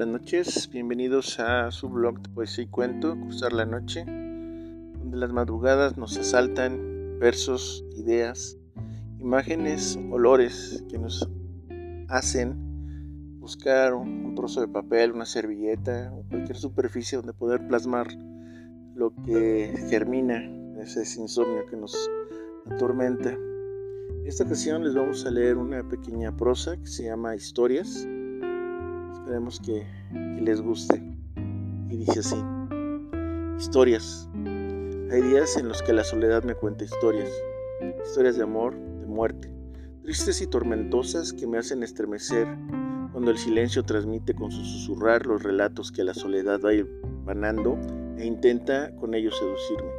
Buenas 0.00 0.22
noches, 0.22 0.70
bienvenidos 0.72 1.38
a 1.40 1.70
su 1.70 1.90
blog 1.90 2.22
de 2.22 2.30
poesía 2.30 2.64
y 2.64 2.68
cuento, 2.68 3.20
Cruzar 3.20 3.52
la 3.52 3.66
Noche, 3.66 4.06
donde 4.06 5.18
las 5.18 5.30
madrugadas 5.30 5.98
nos 5.98 6.16
asaltan 6.16 7.18
versos, 7.20 7.84
ideas, 7.98 8.56
imágenes, 9.18 9.98
olores 10.10 10.82
que 10.88 10.96
nos 10.96 11.28
hacen 12.08 12.56
buscar 13.40 13.92
un 13.92 14.34
trozo 14.34 14.62
de 14.62 14.68
papel, 14.68 15.12
una 15.12 15.26
servilleta 15.26 16.10
o 16.14 16.26
cualquier 16.30 16.56
superficie 16.56 17.18
donde 17.18 17.34
poder 17.34 17.68
plasmar 17.68 18.06
lo 18.94 19.12
que 19.26 19.74
germina 19.90 20.42
ese 20.80 21.20
insomnio 21.20 21.66
que 21.66 21.76
nos 21.76 21.94
atormenta. 22.70 23.32
En 23.32 24.26
esta 24.26 24.44
ocasión 24.44 24.82
les 24.82 24.94
vamos 24.94 25.26
a 25.26 25.30
leer 25.30 25.58
una 25.58 25.86
pequeña 25.86 26.34
prosa 26.34 26.78
que 26.78 26.86
se 26.86 27.04
llama 27.04 27.36
Historias 27.36 28.08
Esperemos 29.30 29.60
que, 29.60 29.86
les 30.42 30.60
guste. 30.60 31.00
Y 31.88 31.98
dice 31.98 32.18
así. 32.18 32.44
Historias. 33.60 34.28
Hay 34.34 35.22
días 35.22 35.56
en 35.56 35.68
los 35.68 35.82
que 35.82 35.92
la 35.92 36.02
soledad 36.02 36.42
me 36.42 36.56
cuenta 36.56 36.82
historias. 36.82 37.30
Historias 38.04 38.36
de 38.36 38.42
amor, 38.42 38.76
de 38.76 39.06
muerte. 39.06 39.48
Tristes 40.02 40.42
y 40.42 40.48
tormentosas 40.48 41.32
que 41.32 41.46
me 41.46 41.58
hacen 41.58 41.84
estremecer 41.84 42.48
cuando 43.12 43.30
el 43.30 43.38
silencio 43.38 43.84
transmite 43.84 44.34
con 44.34 44.50
su 44.50 44.64
susurrar 44.64 45.24
los 45.26 45.44
relatos 45.44 45.92
que 45.92 46.02
la 46.02 46.14
soledad 46.14 46.58
va 46.64 46.72
vanando 47.24 47.78
e 48.18 48.26
intenta 48.26 48.92
con 48.96 49.14
ellos 49.14 49.38
seducirme. 49.38 49.92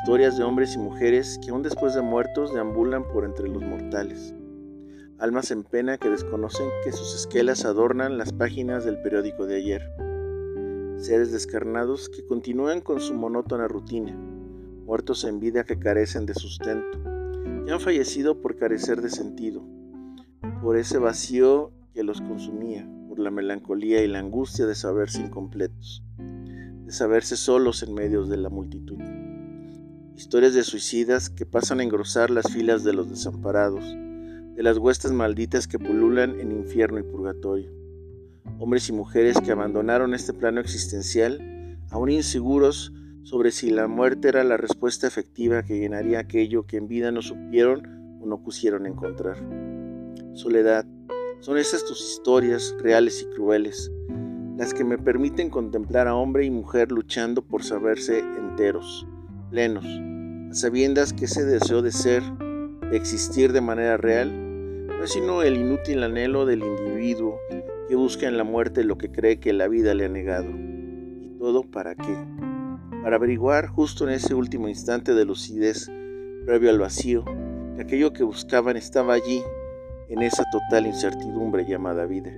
Historias 0.00 0.36
de 0.36 0.42
hombres 0.42 0.74
y 0.74 0.78
mujeres 0.78 1.38
que 1.40 1.52
aún 1.52 1.62
después 1.62 1.94
de 1.94 2.02
muertos 2.02 2.52
deambulan 2.52 3.06
por 3.12 3.24
entre 3.24 3.46
los 3.46 3.62
mortales 3.62 4.34
almas 5.18 5.50
en 5.50 5.62
pena 5.62 5.98
que 5.98 6.10
desconocen 6.10 6.68
que 6.84 6.92
sus 6.92 7.14
esquelas 7.14 7.64
adornan 7.64 8.18
las 8.18 8.32
páginas 8.32 8.84
del 8.84 9.00
periódico 9.00 9.46
de 9.46 9.56
ayer, 9.56 9.82
seres 10.98 11.32
descarnados 11.32 12.08
que 12.08 12.26
continúan 12.26 12.80
con 12.80 13.00
su 13.00 13.14
monótona 13.14 13.68
rutina, 13.68 14.12
muertos 14.84 15.24
en 15.24 15.40
vida 15.40 15.64
que 15.64 15.78
carecen 15.78 16.26
de 16.26 16.34
sustento, 16.34 16.98
y 17.66 17.70
han 17.70 17.80
fallecido 17.80 18.40
por 18.40 18.56
carecer 18.56 19.00
de 19.00 19.10
sentido, 19.10 19.64
por 20.62 20.76
ese 20.76 20.98
vacío 20.98 21.72
que 21.92 22.02
los 22.02 22.20
consumía, 22.20 22.88
por 23.08 23.18
la 23.18 23.30
melancolía 23.30 24.02
y 24.02 24.08
la 24.08 24.18
angustia 24.18 24.66
de 24.66 24.74
saberse 24.74 25.20
incompletos, 25.20 26.02
de 26.18 26.92
saberse 26.92 27.36
solos 27.36 27.82
en 27.82 27.94
medio 27.94 28.24
de 28.24 28.36
la 28.36 28.48
multitud. 28.48 28.98
Historias 30.16 30.54
de 30.54 30.62
suicidas 30.62 31.30
que 31.30 31.46
pasan 31.46 31.80
a 31.80 31.82
engrosar 31.82 32.30
las 32.30 32.52
filas 32.52 32.84
de 32.84 32.92
los 32.92 33.08
desamparados, 33.10 33.84
de 34.56 34.62
las 34.62 34.78
huestes 34.78 35.12
malditas 35.12 35.66
que 35.66 35.78
pululan 35.78 36.38
en 36.40 36.52
infierno 36.52 37.00
y 37.00 37.02
purgatorio. 37.02 37.70
Hombres 38.58 38.88
y 38.88 38.92
mujeres 38.92 39.40
que 39.40 39.52
abandonaron 39.52 40.14
este 40.14 40.32
plano 40.32 40.60
existencial, 40.60 41.78
aún 41.90 42.10
inseguros 42.10 42.92
sobre 43.24 43.50
si 43.50 43.70
la 43.70 43.88
muerte 43.88 44.28
era 44.28 44.44
la 44.44 44.56
respuesta 44.56 45.06
efectiva 45.06 45.62
que 45.64 45.78
llenaría 45.78 46.20
aquello 46.20 46.66
que 46.66 46.76
en 46.76 46.86
vida 46.86 47.10
no 47.10 47.22
supieron 47.22 48.18
o 48.20 48.26
no 48.26 48.44
quisieron 48.44 48.86
encontrar. 48.86 49.38
Soledad, 50.34 50.86
son 51.40 51.58
esas 51.58 51.84
tus 51.84 52.00
historias 52.00 52.74
reales 52.78 53.22
y 53.22 53.34
crueles, 53.34 53.90
las 54.56 54.72
que 54.72 54.84
me 54.84 54.98
permiten 54.98 55.50
contemplar 55.50 56.06
a 56.06 56.14
hombre 56.14 56.44
y 56.44 56.50
mujer 56.50 56.92
luchando 56.92 57.42
por 57.42 57.64
saberse 57.64 58.20
enteros, 58.20 59.06
plenos, 59.50 59.84
a 60.50 60.54
sabiendas 60.54 61.12
que 61.12 61.24
ese 61.24 61.44
deseo 61.44 61.82
de 61.82 61.92
ser, 61.92 62.22
de 62.90 62.96
existir 62.96 63.52
de 63.52 63.60
manera 63.60 63.96
real, 63.96 64.43
sino 65.06 65.42
el 65.42 65.56
inútil 65.56 66.02
anhelo 66.02 66.46
del 66.46 66.62
individuo 66.62 67.38
que 67.88 67.94
busca 67.94 68.26
en 68.26 68.36
la 68.36 68.44
muerte 68.44 68.84
lo 68.84 68.96
que 68.96 69.10
cree 69.10 69.38
que 69.38 69.52
la 69.52 69.68
vida 69.68 69.94
le 69.94 70.06
ha 70.06 70.08
negado. 70.08 70.48
¿Y 70.50 71.36
todo 71.38 71.62
para 71.62 71.94
qué? 71.94 72.16
Para 73.02 73.16
averiguar 73.16 73.66
justo 73.68 74.08
en 74.08 74.14
ese 74.14 74.34
último 74.34 74.68
instante 74.68 75.14
de 75.14 75.24
lucidez, 75.24 75.90
previo 76.46 76.70
al 76.70 76.78
vacío, 76.78 77.24
que 77.76 77.82
aquello 77.82 78.12
que 78.12 78.22
buscaban 78.22 78.76
estaba 78.76 79.14
allí, 79.14 79.42
en 80.08 80.22
esa 80.22 80.44
total 80.50 80.86
incertidumbre 80.86 81.64
llamada 81.66 82.06
vida. 82.06 82.30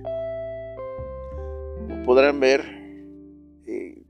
Como 1.87 2.03
podrán 2.03 2.39
ver, 2.39 2.65
eh, 3.65 4.03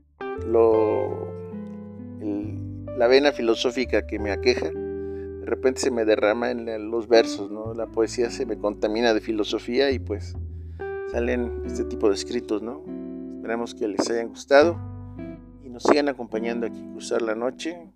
la 2.96 3.06
vena 3.06 3.32
filosófica 3.32 4.06
que 4.06 4.18
me 4.18 4.30
aqueja 4.30 4.70
de 5.48 5.54
repente 5.54 5.80
se 5.80 5.90
me 5.90 6.04
derrama 6.04 6.50
en 6.50 6.90
los 6.90 7.08
versos, 7.08 7.50
¿no? 7.50 7.72
La 7.72 7.86
poesía 7.86 8.28
se 8.28 8.44
me 8.44 8.58
contamina 8.58 9.14
de 9.14 9.22
filosofía 9.22 9.90
y 9.90 9.98
pues 9.98 10.36
salen 11.10 11.62
este 11.64 11.84
tipo 11.84 12.10
de 12.10 12.16
escritos, 12.16 12.60
¿no? 12.60 12.82
Esperamos 13.36 13.74
que 13.74 13.88
les 13.88 14.10
hayan 14.10 14.28
gustado 14.28 14.78
y 15.64 15.70
nos 15.70 15.84
sigan 15.84 16.10
acompañando 16.10 16.66
aquí 16.66 16.86
cruzar 16.92 17.22
la 17.22 17.34
noche 17.34 17.90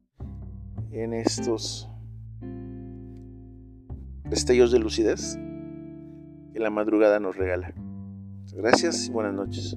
en 0.92 1.12
estos 1.12 1.90
destellos 4.30 4.72
de 4.72 4.78
lucidez 4.78 5.38
que 6.54 6.58
la 6.58 6.70
madrugada 6.70 7.20
nos 7.20 7.36
regala. 7.36 7.74
Gracias 8.54 9.08
y 9.08 9.10
buenas 9.10 9.34
noches. 9.34 9.76